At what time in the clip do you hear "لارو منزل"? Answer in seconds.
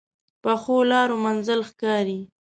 0.91-1.59